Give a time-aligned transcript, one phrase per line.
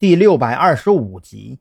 [0.00, 1.60] 第六百二十五集，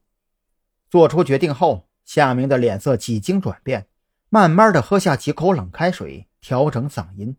[0.89, 3.89] 做出决定后，夏明的脸色几经转变，
[4.29, 7.35] 慢慢的喝下几口冷开水，调整嗓音，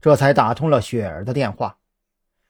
[0.00, 1.78] 这才打通了雪儿的电话。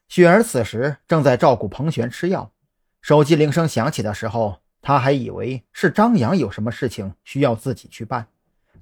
[0.06, 2.53] 雪儿此时正在照顾彭璇吃药，
[3.01, 8.29] 手机铃声响起的时候，他还以为是张扬有什么事情需要自己去办，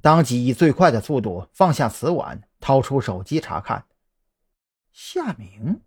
[0.00, 3.84] 当即以最快的速度放下瓷碗，掏出手机查看。
[4.90, 5.80] 夏明，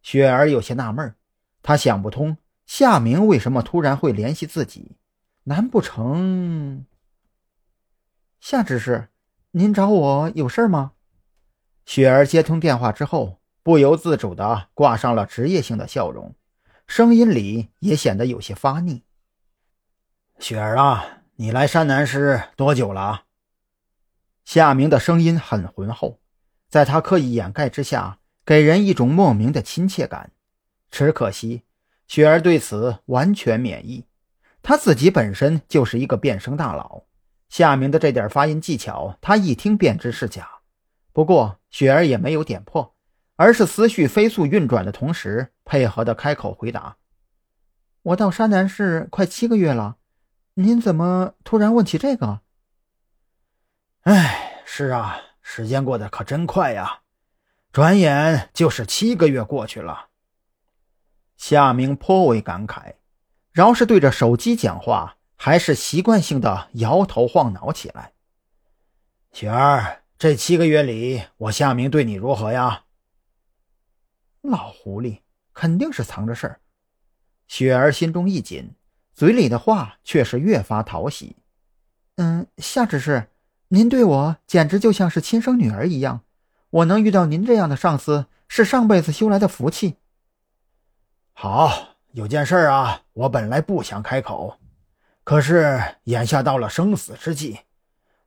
[0.00, 1.14] 雪儿有些纳闷，
[1.62, 2.38] 她想不通。
[2.66, 4.96] 夏明为什么突然会联系自己？
[5.44, 6.84] 难不成？
[8.40, 9.08] 夏执事，
[9.52, 10.92] 您找我有事吗？
[11.84, 16.34] 雪儿接通电话之后，不由自主的挂上了职业性的笑容，
[16.88, 19.04] 声音里也显得有些发腻。
[20.40, 23.26] 雪儿啊，你来山南市多久了？
[24.44, 26.18] 夏明的声音很浑厚，
[26.68, 30.32] 在他刻意掩盖之下，给人一种莫名的亲切感。
[30.90, 31.62] 只可惜。
[32.06, 34.06] 雪儿对此完全免疫，
[34.62, 37.02] 她自己本身就是一个变声大佬，
[37.48, 40.48] 夏明的这点发音技巧，她一听便知是假。
[41.12, 42.94] 不过雪儿也没有点破，
[43.36, 46.96] 而是思绪飞速运转的同时，配合的开口回答
[48.02, 49.96] ：“我到山南市快七个月了，
[50.54, 52.40] 您怎么突然问起这个
[54.02, 57.00] ？”“哎，是啊，时间过得可真快呀，
[57.72, 60.08] 转眼就是七个月过去了。”
[61.36, 62.94] 夏明颇为感慨，
[63.52, 68.12] 饶是对着手机讲话，还是习惯性的摇头晃脑起来。
[69.32, 72.84] 雪儿，这七个月里，我夏明对你如何呀？
[74.40, 75.20] 老狐狸
[75.52, 76.60] 肯定是藏着事儿。
[77.46, 78.74] 雪儿心中一紧，
[79.12, 81.36] 嘴里的话却是越发讨喜。
[82.16, 83.28] 嗯，夏执事，
[83.68, 86.22] 您对我简直就像是亲生女儿一样，
[86.70, 89.96] 我能遇到您这样的上司，是上辈子修来的福气。
[91.38, 94.56] 好，有件事啊，我本来不想开口，
[95.22, 97.58] 可是眼下到了生死之际，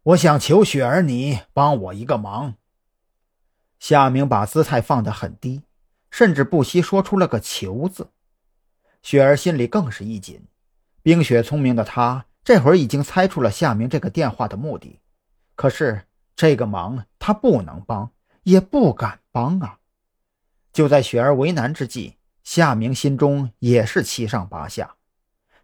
[0.04, 2.54] 我想求雪儿你帮我一个忙。
[3.80, 5.64] 夏明把姿态放得很低，
[6.12, 8.12] 甚至不惜说出了个“求”字。
[9.02, 10.46] 雪儿心里更是一紧。
[11.02, 15.00] 冰雪聪明的她，这会儿已经猜出了夏明这个电话的目的。
[15.56, 16.04] 可是
[16.36, 18.12] 这个忙她不能帮，
[18.44, 19.80] 也不敢帮啊！
[20.72, 22.19] 就在雪儿为难之际。
[22.52, 24.96] 夏明心中也是七上八下，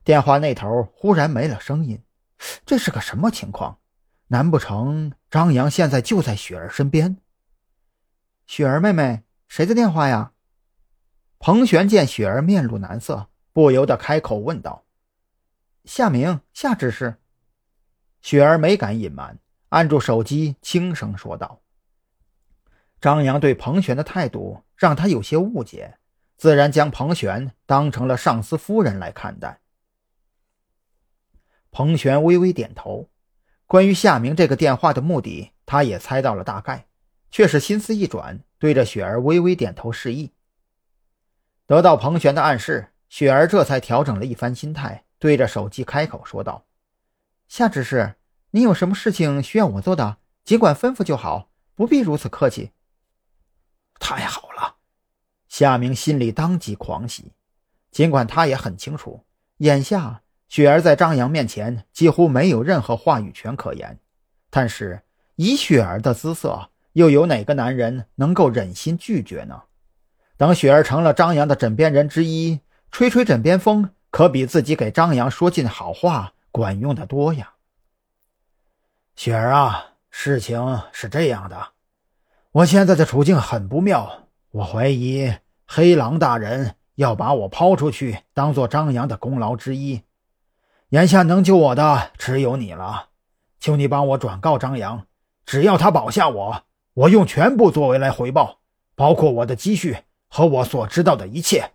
[0.04, 2.04] 电话那头忽然没了声音，
[2.64, 3.80] 这是个什么情况？
[4.28, 7.18] 难不成张扬现在就在雪儿身边？
[8.46, 10.34] 雪儿妹妹，谁的电话呀？
[11.40, 14.86] 彭璇见雪儿面露难色，不由得开口问道
[15.86, 17.16] ：“夏明，夏执事。”
[18.22, 21.64] 雪儿没敢隐瞒，按住手机，轻声说道
[23.02, 25.98] ：“张扬对彭璇的态度让他有些误解。”
[26.38, 29.62] 自然将彭璇当成了上司夫人来看待。
[31.72, 33.10] 彭璇微微点头，
[33.66, 36.88] 关于夏明这个电话的目的，他也猜到了大概，
[37.32, 40.32] 却是心思一转，对着雪儿微微点头示意。
[41.66, 46.66] 得到彭璇的暗示，雪儿这才调整了一番心态，对着手机开口说道
[47.50, 48.16] ：“夏执事，
[48.52, 52.72] 您有什么事情需要我做的，尽管吩咐就好，不必如此客气。”
[54.00, 54.45] 太好。
[55.58, 57.32] 夏明心里当即狂喜，
[57.90, 59.24] 尽管他也很清楚，
[59.60, 63.98] 眼下雪儿在张扬面前几乎没有任何话语权可言，
[64.50, 65.04] 但是
[65.38, 69.62] 以雪儿的姿色，又有哪个男人能够忍心拒绝呢？
[70.36, 72.60] 等雪儿成了张扬的枕边人之一，
[72.92, 77.54] 吹吹枕边风，可比自己给张扬说尽好话管用的多呀。
[79.16, 81.70] 雪儿啊，事情是这样的，
[82.52, 85.34] 我现在的处境很不妙，我怀疑。
[85.68, 90.02] 黑狼大人要把我抛出去，当做张扬的功劳之一。
[90.90, 93.10] 眼下能救我的只有你了，
[93.60, 95.06] 求你帮我转告张扬，
[95.46, 98.60] 只要他保下我，我用全部作为来回报，
[98.96, 99.98] 包括我的积蓄
[100.30, 101.72] 和我所知道的一切。